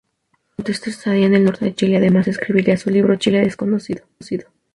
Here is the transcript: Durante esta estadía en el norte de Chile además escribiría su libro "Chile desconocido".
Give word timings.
Durante 0.57 0.71
esta 0.71 0.89
estadía 0.89 1.27
en 1.27 1.35
el 1.35 1.43
norte 1.43 1.63
de 1.63 1.75
Chile 1.75 1.97
además 1.97 2.27
escribiría 2.27 2.75
su 2.75 2.89
libro 2.89 3.17
"Chile 3.17 3.41
desconocido". 3.41 4.07